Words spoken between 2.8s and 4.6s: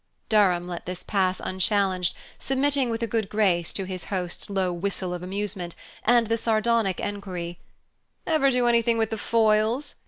with a good grace to his host's